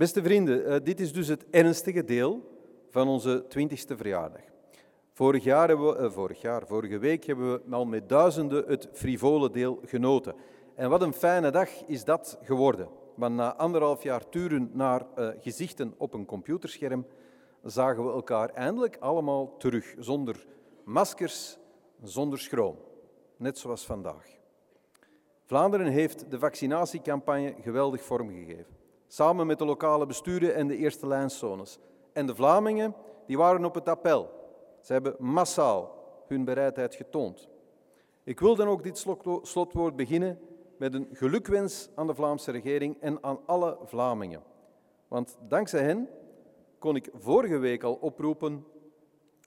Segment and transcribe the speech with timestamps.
[0.00, 2.42] Beste vrienden, eh, dit is dus het ernstige deel
[2.90, 4.40] van onze twintigste verjaardag.
[5.12, 9.50] Vorig jaar we, eh, vorig jaar, vorige week hebben we al met duizenden het frivole
[9.50, 10.34] deel genoten.
[10.74, 12.88] En wat een fijne dag is dat geworden.
[13.14, 17.06] Want na anderhalf jaar turen naar uh, gezichten op een computerscherm
[17.62, 20.46] zagen we elkaar eindelijk allemaal terug, zonder
[20.84, 21.58] maskers,
[22.02, 22.76] zonder schroom.
[23.36, 24.26] Net zoals vandaag.
[25.44, 28.79] Vlaanderen heeft de vaccinatiecampagne geweldig vormgegeven.
[29.12, 31.78] Samen met de lokale besturen en de eerste lijnzones.
[32.12, 32.94] En de Vlamingen
[33.26, 34.30] die waren op het appel.
[34.80, 35.94] Ze hebben massaal
[36.26, 37.48] hun bereidheid getoond.
[38.24, 39.06] Ik wil dan ook dit
[39.42, 40.38] slotwoord beginnen
[40.76, 44.42] met een gelukwens aan de Vlaamse regering en aan alle Vlamingen.
[45.08, 46.08] Want dankzij hen
[46.78, 48.66] kon ik vorige week al oproepen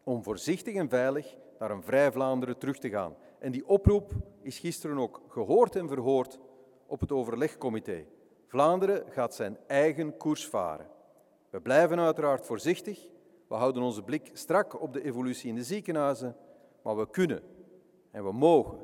[0.03, 3.15] om voorzichtig en veilig naar een vrij Vlaanderen terug te gaan.
[3.39, 6.39] En die oproep is gisteren ook gehoord en verhoord
[6.85, 8.05] op het overlegcomité.
[8.53, 10.85] Vlaanderen gaat zijn eigen koers varen.
[11.49, 12.99] We blijven uiteraard voorzichtig,
[13.47, 16.35] we houden onze blik strak op de evolutie in de ziekenhuizen,
[16.83, 17.41] maar we kunnen
[18.11, 18.77] en we mogen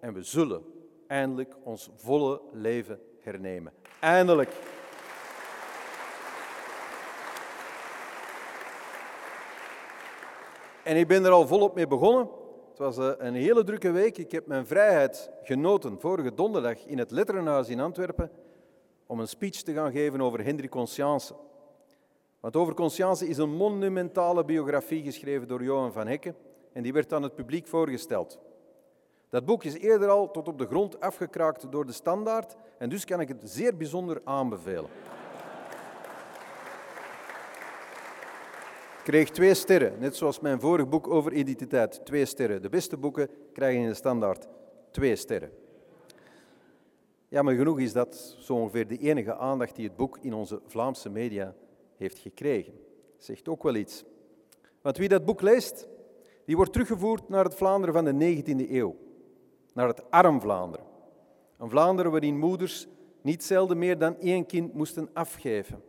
[0.00, 0.62] en we zullen
[1.06, 3.72] eindelijk ons volle leven hernemen.
[4.00, 4.52] Eindelijk.
[10.84, 12.28] En ik ben er al volop mee begonnen.
[12.68, 14.18] Het was eh, een hele drukke week.
[14.18, 18.30] Ik heb mijn vrijheid genoten vorige donderdag in het Letterenhuis in Antwerpen
[19.06, 21.34] om een speech te gaan geven over Hendrik Conscience.
[22.40, 26.36] Want over Conscience is een monumentale biografie geschreven door Johan van Hekken
[26.72, 28.38] en die werd aan het publiek voorgesteld.
[29.28, 33.04] Dat boek is eerder al tot op de grond afgekraakt door de standaard en dus
[33.04, 34.90] kan ik het zeer bijzonder aanbevelen.
[38.98, 42.00] Ik kreeg twee sterren, net zoals mijn vorig boek over identiteit.
[42.04, 42.62] Twee sterren.
[42.62, 44.46] De beste boeken krijgen in de standaard
[44.90, 45.50] twee sterren.
[47.36, 51.08] Jammer genoeg is dat zo ongeveer de enige aandacht die het boek in onze Vlaamse
[51.08, 51.54] media
[51.96, 52.72] heeft gekregen.
[53.16, 54.04] Zegt ook wel iets.
[54.82, 55.88] Want wie dat boek leest,
[56.44, 58.96] die wordt teruggevoerd naar het Vlaanderen van de 19e eeuw.
[59.74, 60.86] Naar het arm Vlaanderen.
[61.58, 62.86] Een Vlaanderen waarin moeders
[63.20, 65.82] niet zelden meer dan één kind moesten afgeven.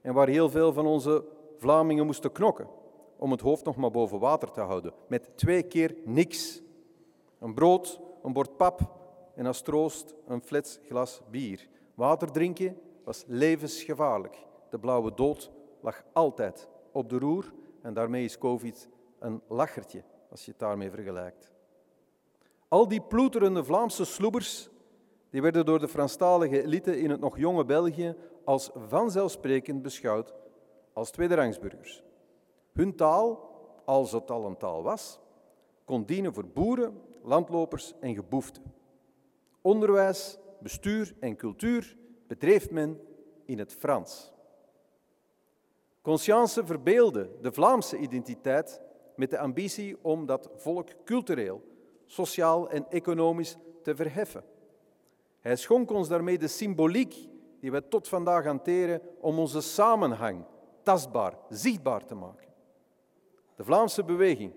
[0.00, 1.24] En waar heel veel van onze
[1.58, 2.68] Vlamingen moesten knokken
[3.16, 4.92] om het hoofd nog maar boven water te houden.
[5.08, 6.62] Met twee keer niks.
[7.38, 9.04] Een brood, een bord pap
[9.36, 11.68] en als troost een flets glas bier.
[11.94, 14.36] Water drinken was levensgevaarlijk.
[14.70, 17.52] De blauwe dood lag altijd op de roer
[17.82, 18.88] en daarmee is COVID
[19.18, 21.52] een lachertje als je het daarmee vergelijkt.
[22.68, 24.70] Al die ploeterende Vlaamse sloebers
[25.30, 28.14] die werden door de Franstalige elite in het nog jonge België
[28.44, 30.34] als vanzelfsprekend beschouwd
[30.92, 32.02] als tweederangsburgers.
[32.72, 33.50] Hun taal,
[33.84, 35.20] als het al een taal was,
[35.84, 38.62] kon dienen voor boeren, landlopers en geboeften.
[39.66, 41.96] Onderwijs, bestuur en cultuur
[42.26, 43.00] bedreef men
[43.44, 44.32] in het Frans.
[46.02, 48.82] Conscience verbeelde de Vlaamse identiteit
[49.16, 51.62] met de ambitie om dat volk cultureel,
[52.04, 54.44] sociaal en economisch te verheffen.
[55.40, 57.14] Hij schonk ons daarmee de symboliek
[57.60, 60.44] die wij tot vandaag hanteren om onze samenhang
[60.82, 62.48] tastbaar, zichtbaar te maken.
[63.56, 64.52] De Vlaamse beweging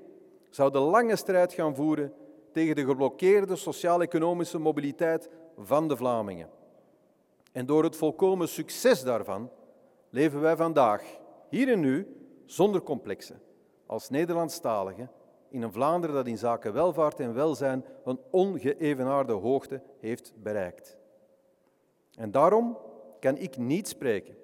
[0.49, 2.13] zou de lange strijd gaan voeren
[2.51, 6.49] tegen de geblokkeerde sociaal-economische mobiliteit van de Vlamingen.
[7.51, 9.49] En door het volkomen succes daarvan
[10.09, 11.03] leven wij vandaag,
[11.49, 12.07] hier en nu,
[12.45, 13.41] zonder complexen,
[13.85, 15.11] als Nederlandstaligen
[15.49, 20.97] in een Vlaanderen dat in zaken welvaart en welzijn een ongeëvenaarde hoogte heeft bereikt.
[22.15, 22.77] En daarom
[23.19, 24.35] kan ik niet spreken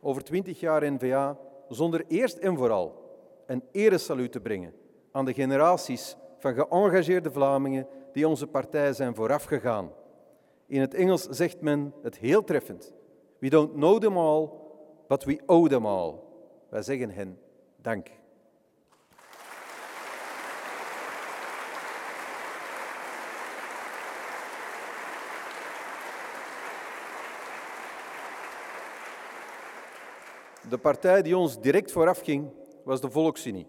[0.00, 1.38] over twintig jaar NVA
[1.68, 3.02] zonder eerst en vooral
[3.46, 4.74] een eresaluut te brengen
[5.12, 9.90] aan de generaties van geëngageerde Vlamingen die onze partij zijn voorafgegaan.
[10.66, 12.92] In het Engels zegt men het heel treffend.
[13.38, 14.48] We don't know them all,
[15.08, 16.14] but we owe them all.
[16.68, 17.38] Wij zeggen hen
[17.76, 18.10] dank.
[30.68, 32.50] De partij die ons direct vooraf ging,
[32.84, 33.66] was de Volksunie.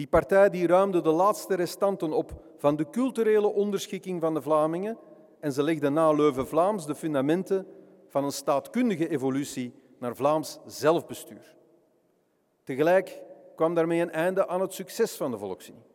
[0.00, 4.98] Die partij die ruimde de laatste restanten op van de culturele onderschikking van de Vlamingen
[5.40, 7.66] en ze legde na Leuven-Vlaams de fundamenten
[8.08, 11.56] van een staatkundige evolutie naar Vlaams zelfbestuur.
[12.64, 13.22] Tegelijk
[13.56, 15.86] kwam daarmee een einde aan het succes van de Volksunie.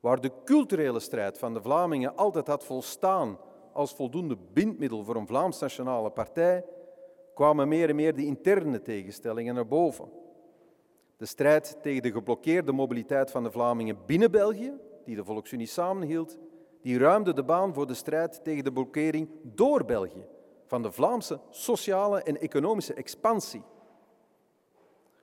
[0.00, 3.38] Waar de culturele strijd van de Vlamingen altijd had volstaan
[3.72, 6.64] als voldoende bindmiddel voor een Vlaams nationale partij,
[7.34, 10.22] kwamen meer en meer de interne tegenstellingen naar boven.
[11.24, 14.72] De strijd tegen de geblokkeerde mobiliteit van de Vlamingen binnen België,
[15.04, 16.38] die de Volksunie samenhield,
[16.82, 20.26] die ruimde de baan voor de strijd tegen de blokkering door België
[20.66, 23.62] van de Vlaamse sociale en economische expansie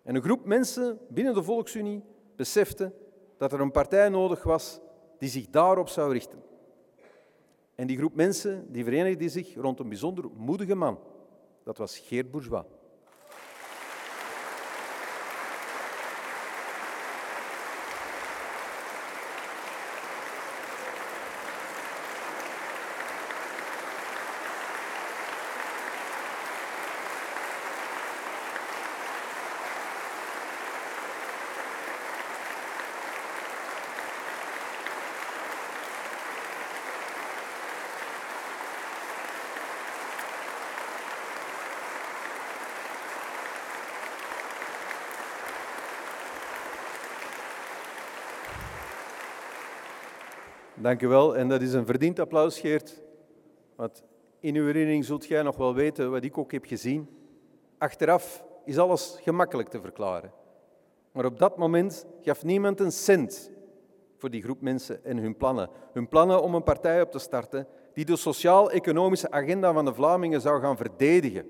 [0.03, 2.03] En een groep mensen binnen de Volksunie
[2.35, 2.93] besefte
[3.37, 4.79] dat er een partij nodig was
[5.17, 6.43] die zich daarop zou richten.
[7.75, 10.99] En die groep mensen die verenigde zich rond een bijzonder moedige man.
[11.63, 12.65] Dat was Geert Bourgeois.
[50.81, 51.37] Dank u wel.
[51.37, 53.01] En dat is een verdiend applaus, Geert.
[53.75, 54.03] Want
[54.39, 57.09] in uw herinnering zult jij nog wel weten wat ik ook heb gezien.
[57.77, 60.31] Achteraf is alles gemakkelijk te verklaren.
[61.11, 63.51] Maar op dat moment gaf niemand een cent
[64.17, 65.69] voor die groep mensen en hun plannen.
[65.93, 70.41] Hun plannen om een partij op te starten die de sociaal-economische agenda van de Vlamingen
[70.41, 71.45] zou gaan verdedigen.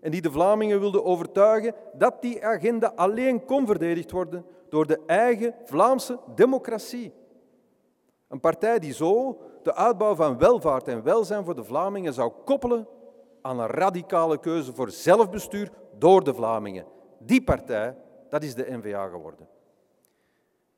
[0.00, 5.00] En die de Vlamingen wilde overtuigen dat die agenda alleen kon verdedigd worden door de
[5.06, 7.12] eigen Vlaamse democratie.
[8.30, 12.88] Een partij die zo de uitbouw van welvaart en welzijn voor de Vlamingen zou koppelen
[13.42, 16.86] aan een radicale keuze voor zelfbestuur door de Vlamingen.
[17.18, 17.96] Die partij,
[18.28, 19.48] dat is de NVA geworden.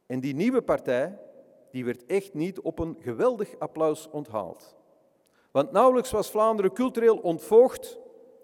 [0.06, 1.18] En die nieuwe partij,
[1.70, 4.76] die werd echt niet op een geweldig applaus onthaald.
[5.50, 7.98] Want nauwelijks was Vlaanderen cultureel ontvoogd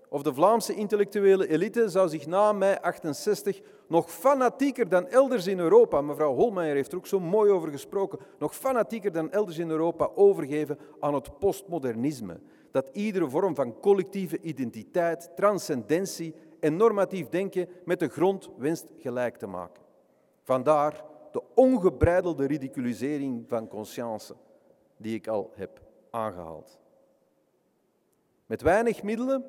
[0.09, 5.59] of de Vlaamse intellectuele elite zou zich na mei 68 nog fanatieker dan elders in
[5.59, 9.71] Europa, mevrouw Holmeijer heeft er ook zo mooi over gesproken, nog fanatieker dan elders in
[9.71, 12.41] Europa overgeven aan het postmodernisme,
[12.71, 19.37] dat iedere vorm van collectieve identiteit, transcendentie en normatief denken met de grond wenst gelijk
[19.37, 19.83] te maken.
[20.43, 24.35] Vandaar de ongebreidelde ridiculisering van conscience
[24.97, 26.79] die ik al heb aangehaald.
[28.47, 29.45] Met weinig middelen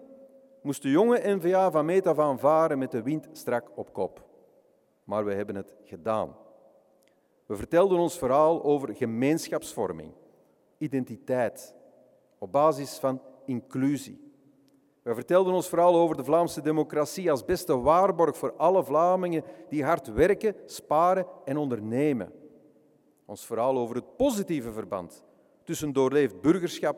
[0.61, 4.25] moest de jonge NVA van meet af aan varen met de wind strak op kop.
[5.03, 6.35] Maar we hebben het gedaan.
[7.45, 10.11] We vertelden ons verhaal over gemeenschapsvorming,
[10.77, 11.75] identiteit,
[12.37, 14.31] op basis van inclusie.
[15.01, 19.83] We vertelden ons verhaal over de Vlaamse democratie als beste waarborg voor alle Vlamingen die
[19.83, 22.31] hard werken, sparen en ondernemen.
[23.25, 25.23] Ons verhaal over het positieve verband
[25.63, 26.97] tussen doorleefd burgerschap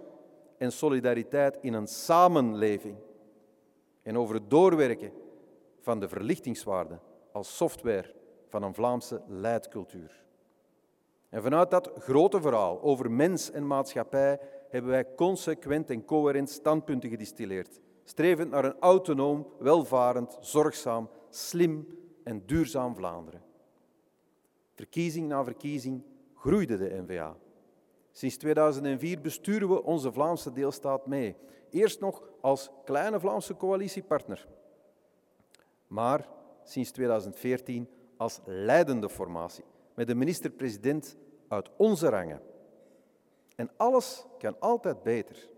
[0.58, 2.98] en solidariteit in een samenleving
[4.02, 5.12] en over het doorwerken
[5.80, 7.00] van de verlichtingswaarde
[7.32, 8.14] als software
[8.48, 10.24] van een Vlaamse leidcultuur.
[11.30, 14.40] En vanuit dat grote verhaal over mens en maatschappij
[14.70, 21.88] hebben wij consequent en coherent standpunten gedistilleerd, strevend naar een autonoom, welvarend, zorgzaam, slim
[22.24, 23.42] en duurzaam Vlaanderen.
[24.74, 26.04] Verkiezing na verkiezing
[26.36, 27.36] groeide de NVA.
[28.12, 31.36] Sinds 2004 besturen we onze Vlaamse deelstaat mee.
[31.70, 34.48] Eerst nog als kleine Vlaamse coalitiepartner,
[35.88, 36.28] maar
[36.64, 39.64] sinds 2014 als leidende formatie,
[39.94, 41.18] met een minister-president
[41.48, 42.42] uit onze rangen.
[43.56, 45.50] En alles kan altijd beter.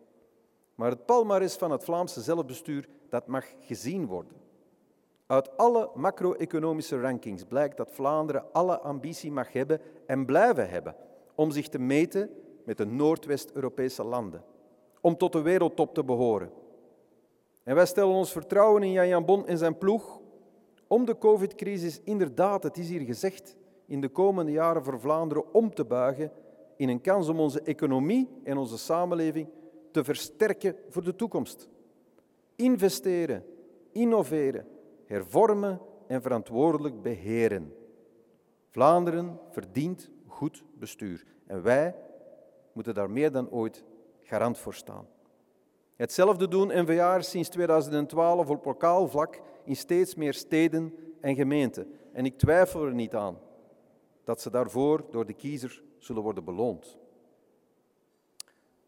[0.75, 4.41] Maar het palmares van het Vlaamse zelfbestuur, dat mag gezien worden.
[5.25, 10.95] Uit alle macro-economische rankings blijkt dat Vlaanderen alle ambitie mag hebben en blijven hebben
[11.35, 12.29] om zich te meten
[12.65, 14.43] met de Noordwest-Europese landen,
[15.01, 16.51] om tot de wereldtop te behoren.
[17.63, 20.21] En wij stellen ons vertrouwen in Jan Bon en zijn ploeg
[20.87, 23.55] om de covid-crisis inderdaad, het is hier gezegd,
[23.85, 26.31] in de komende jaren voor Vlaanderen om te buigen
[26.75, 29.47] in een kans om onze economie en onze samenleving
[29.91, 31.67] te versterken voor de toekomst.
[32.55, 33.45] Investeren,
[33.91, 34.67] innoveren,
[35.05, 37.73] hervormen en verantwoordelijk beheren.
[38.69, 41.95] Vlaanderen verdient goed bestuur en wij
[42.73, 43.83] moeten daar meer dan ooit
[44.21, 45.07] garant voor staan.
[45.95, 51.93] Hetzelfde doen NVA'ers sinds 2012 op lokaal vlak in steeds meer steden en gemeenten.
[52.11, 53.37] En ik twijfel er niet aan
[54.23, 56.97] dat ze daarvoor door de kiezer zullen worden beloond.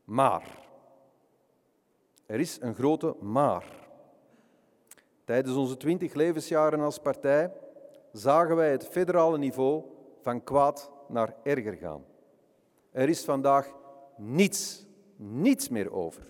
[0.04, 0.68] Maar,
[2.26, 3.88] er is een grote maar.
[5.24, 7.52] Tijdens onze twintig levensjaren als partij
[8.12, 9.84] zagen wij het federale niveau
[10.22, 12.04] van kwaad naar erger gaan.
[12.96, 13.68] Er is vandaag
[14.18, 14.86] niets,
[15.16, 16.24] niets meer over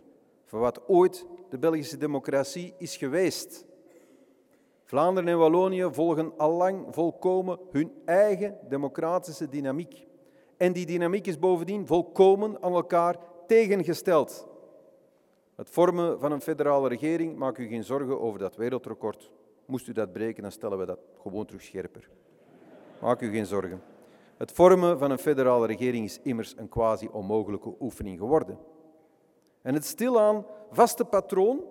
[0.45, 3.65] van wat ooit de Belgische democratie is geweest.
[4.83, 10.07] Vlaanderen en Wallonië volgen allang volkomen hun eigen democratische dynamiek.
[10.57, 13.17] En die dynamiek is bovendien volkomen aan elkaar
[13.47, 14.47] tegengesteld.
[15.55, 19.31] Het vormen van een federale regering, maak u geen zorgen over dat wereldrecord,
[19.65, 22.09] Moest u dat breken, dan stellen we dat gewoon terug scherper.
[23.01, 23.81] Maak u geen zorgen.
[24.37, 28.57] Het vormen van een federale regering is immers een quasi onmogelijke oefening geworden.
[29.61, 31.61] En het stilaan vaste patroon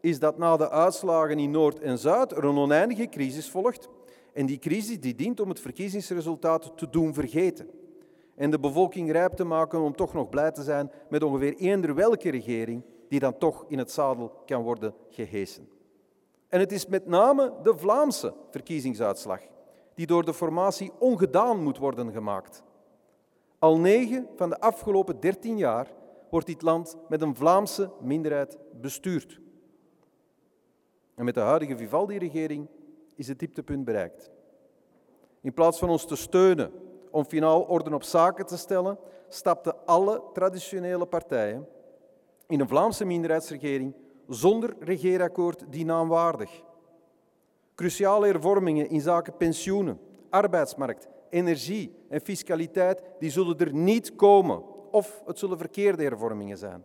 [0.00, 3.88] is dat na de uitslagen in Noord en Zuid er een oneindige crisis volgt.
[4.32, 7.68] En die crisis die dient om het verkiezingsresultaat te doen vergeten.
[8.34, 11.94] En de bevolking rijp te maken om toch nog blij te zijn met ongeveer eender
[11.94, 15.68] welke regering die dan toch in het zadel kan worden gehesen.
[16.48, 19.40] En het is met name de Vlaamse verkiezingsuitslag
[20.00, 22.62] die door de formatie ongedaan moet worden gemaakt.
[23.58, 25.92] Al negen van de afgelopen dertien jaar
[26.30, 29.40] wordt dit land met een Vlaamse minderheid bestuurd.
[31.14, 32.68] En met de huidige Vivaldi-regering
[33.14, 34.30] is het dieptepunt bereikt.
[35.40, 36.72] In plaats van ons te steunen
[37.10, 41.68] om finaal orde op zaken te stellen, stapten alle traditionele partijen
[42.46, 43.94] in een Vlaamse minderheidsregering
[44.28, 46.62] zonder regeerakkoord die naamwaardig.
[47.80, 55.22] Cruciale hervormingen in zaken pensioenen, arbeidsmarkt, energie en fiscaliteit die zullen er niet komen of
[55.26, 56.84] het zullen verkeerde hervormingen zijn.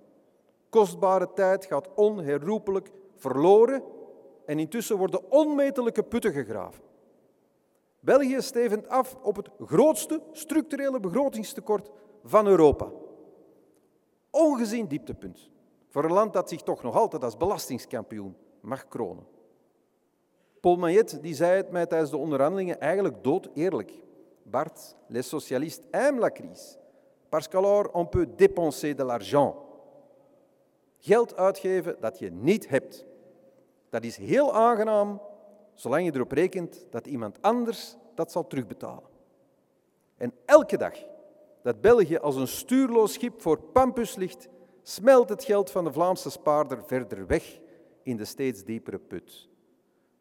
[0.69, 3.83] Kostbare tijd gaat onherroepelijk verloren
[4.45, 6.83] en intussen worden onmetelijke putten gegraven.
[7.99, 11.89] België stevend af op het grootste structurele begrotingstekort
[12.23, 12.91] van Europa.
[14.29, 15.49] Ongezien dieptepunt
[15.89, 19.34] voor een land dat zich toch nog altijd als belastingskampioen mag kronen.
[20.65, 20.77] Paul
[21.21, 23.91] die zei het mij tijdens de onderhandelingen eigenlijk dood eerlijk.
[24.43, 26.77] Bart, les socialistes aiment la crise,
[27.29, 29.55] parce qu'alors on peut dépenser de l'argent.
[30.97, 33.05] Geld uitgeven dat je niet hebt.
[33.89, 35.21] Dat is heel aangenaam,
[35.73, 39.09] zolang je erop rekent dat iemand anders dat zal terugbetalen.
[40.17, 40.93] En elke dag
[41.61, 44.47] dat België als een stuurloos schip voor Pampus ligt,
[44.83, 47.59] smelt het geld van de Vlaamse spaarder verder weg
[48.03, 49.53] in de steeds diepere put.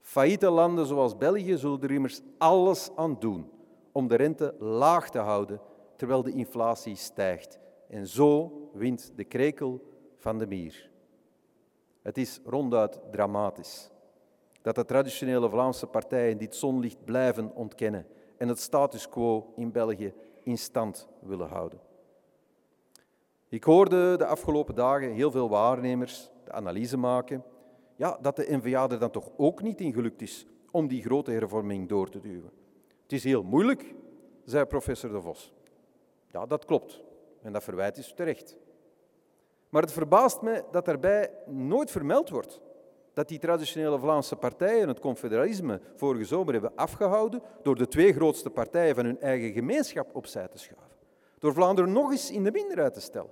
[0.05, 3.51] Failliete landen zoals België zullen er immers alles aan doen
[3.93, 5.61] om de rente laag te houden
[5.97, 7.59] terwijl de inflatie stijgt.
[7.89, 9.81] En zo wint de krekel
[10.17, 10.91] van de mier.
[12.03, 13.91] Het is ronduit dramatisch
[14.63, 18.07] dat de traditionele Vlaamse partijen dit zonlicht blijven ontkennen
[18.37, 21.81] en het status quo in België in stand willen houden.
[23.49, 27.45] Ik hoorde de afgelopen dagen heel veel waarnemers de analyse maken
[27.97, 31.31] ja, dat de NVA er dan toch ook niet in gelukt is om die grote
[31.31, 32.51] hervorming door te duwen.
[33.03, 33.95] Het is heel moeilijk,
[34.45, 35.53] zei professor De Vos.
[36.33, 37.03] Ja, dat klopt.
[37.43, 38.57] En dat verwijt is terecht.
[39.69, 42.61] Maar het verbaast me dat daarbij nooit vermeld wordt
[43.13, 48.51] dat die traditionele Vlaamse partijen het confederalisme vorige zomer hebben afgehouden door de twee grootste
[48.51, 50.97] partijen van hun eigen gemeenschap opzij te schuiven.
[51.39, 53.31] Door Vlaanderen nog eens in de minderheid te stellen.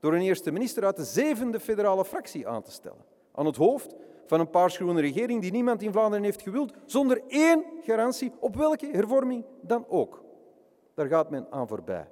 [0.00, 3.04] Door een eerste minister uit de zevende federale fractie aan te stellen.
[3.34, 3.94] Aan het hoofd
[4.26, 8.88] van een paarsgroene regering die niemand in Vlaanderen heeft gewild, zonder één garantie op welke
[8.92, 10.22] hervorming dan ook.
[10.94, 12.08] Daar gaat men aan voorbij.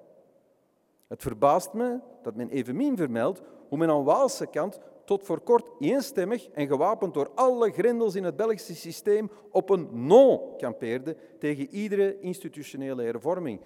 [1.07, 5.67] Het verbaast me dat men evenmin vermeldt hoe men aan Waalse kant tot voor kort
[5.79, 11.69] eenstemmig en gewapend door alle grendels in het Belgische systeem op een non kampeerde tegen
[11.69, 13.61] iedere institutionele hervorming.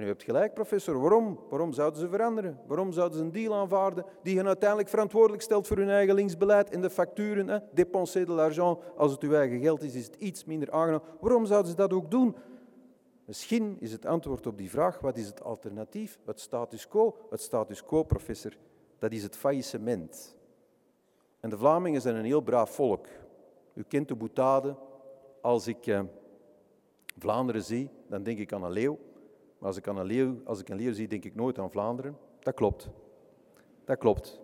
[0.00, 1.00] En u hebt gelijk, professor.
[1.00, 1.38] Waarom?
[1.48, 2.58] Waarom zouden ze veranderen?
[2.66, 6.70] Waarom zouden ze een deal aanvaarden die hen uiteindelijk verantwoordelijk stelt voor hun eigen linksbeleid
[6.70, 7.48] en de facturen?
[7.48, 7.58] Hè?
[7.72, 11.02] De l'argent, als het uw eigen geld is, is het iets minder aangenaam.
[11.20, 12.36] Waarom zouden ze dat ook doen?
[13.24, 16.18] Misschien is het antwoord op die vraag, wat is het alternatief?
[16.24, 17.16] Het status quo.
[17.30, 18.56] Het status quo, professor,
[18.98, 20.36] dat is het faillissement.
[21.40, 23.06] En de Vlamingen zijn een heel braaf volk.
[23.74, 24.76] U kent de boetade.
[25.40, 26.00] Als ik eh,
[27.18, 28.98] Vlaanderen zie, dan denk ik aan een leeuw.
[29.60, 31.70] Maar als ik, aan een leeuw, als ik een leeuw zie, denk ik nooit aan
[31.70, 32.16] Vlaanderen.
[32.38, 32.90] Dat klopt.
[33.84, 34.40] Dat klopt.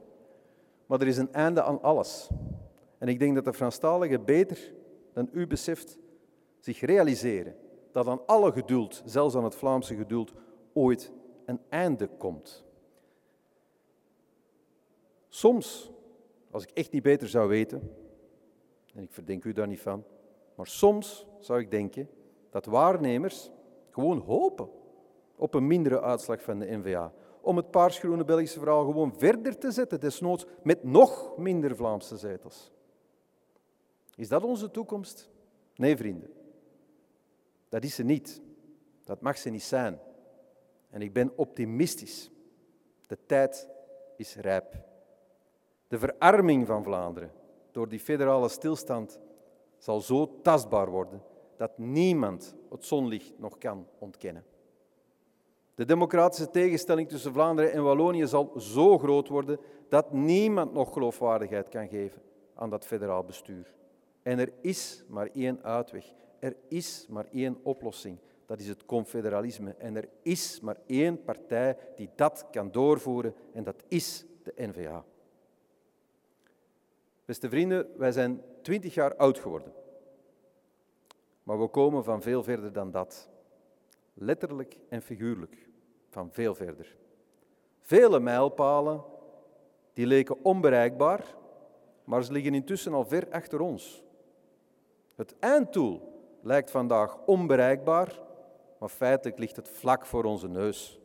[0.86, 2.28] Maar er is een einde aan alles.
[2.98, 4.72] En ik denk dat de Franstaligen beter
[5.12, 5.98] dan u beseft
[6.58, 7.56] zich realiseren
[7.92, 10.32] dat aan alle geduld, zelfs aan het Vlaamse geduld,
[10.72, 11.12] ooit
[11.44, 12.64] een einde komt.
[15.28, 15.92] Soms
[16.50, 17.90] als ik echt niet beter zou weten,
[18.94, 20.04] en ik verdenk u daar niet van,
[20.54, 22.08] maar soms zou ik denken
[22.50, 23.50] dat waarnemers
[23.90, 24.68] gewoon hopen
[25.36, 27.12] op een mindere uitslag van de NVA.
[27.40, 32.72] Om het paarsgroene Belgische verhaal gewoon verder te zetten, desnoods met nog minder Vlaamse zetels.
[34.14, 35.30] Is dat onze toekomst?
[35.74, 36.30] Nee, vrienden.
[37.68, 38.42] Dat is ze niet.
[39.04, 39.98] Dat mag ze niet zijn.
[40.90, 42.30] En ik ben optimistisch.
[43.06, 43.68] De tijd
[44.16, 44.74] is rijp.
[45.88, 47.30] De verarming van Vlaanderen
[47.70, 49.20] door die federale stilstand
[49.78, 51.22] zal zo tastbaar worden
[51.56, 54.44] dat niemand het zonlicht nog kan ontkennen.
[55.76, 61.68] De democratische tegenstelling tussen Vlaanderen en Wallonië zal zo groot worden dat niemand nog geloofwaardigheid
[61.68, 62.22] kan geven
[62.54, 63.74] aan dat federaal bestuur.
[64.22, 66.12] En er is maar één uitweg.
[66.38, 68.18] Er is maar één oplossing.
[68.46, 69.74] Dat is het confederalisme.
[69.78, 75.04] En er is maar één partij die dat kan doorvoeren en dat is de NVA.
[77.24, 79.72] Beste vrienden, wij zijn twintig jaar oud geworden.
[81.42, 83.28] Maar we komen van veel verder dan dat.
[84.14, 85.65] Letterlijk en figuurlijk.
[86.16, 86.96] Van veel verder.
[87.80, 89.04] Vele mijlpalen
[89.92, 91.24] die leken onbereikbaar,
[92.04, 94.02] maar ze liggen intussen al ver achter ons.
[95.14, 96.00] Het einddoel
[96.42, 98.20] lijkt vandaag onbereikbaar,
[98.78, 101.00] maar feitelijk ligt het vlak voor onze neus.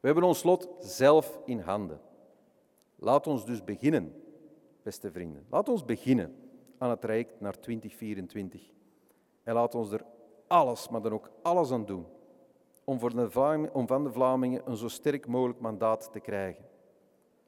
[0.00, 2.00] We hebben ons lot zelf in handen.
[2.96, 4.22] Laat ons dus beginnen,
[4.82, 5.46] beste vrienden.
[5.50, 6.36] Laat ons beginnen
[6.78, 8.62] aan het traject naar 2024.
[9.42, 10.04] En laat ons er
[10.46, 12.06] alles, maar dan ook alles aan doen
[12.90, 16.64] om, voor de om van de Vlamingen een zo sterk mogelijk mandaat te krijgen.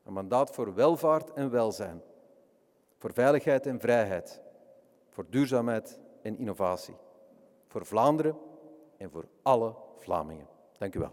[0.04, 2.02] Een mandaat voor welvaart en welzijn,
[2.98, 4.40] voor veiligheid en vrijheid,
[5.08, 6.94] voor duurzaamheid en innovatie,
[7.66, 8.36] voor Vlaanderen
[8.96, 10.46] en voor alle Vlamingen.
[10.78, 11.12] Dank u wel.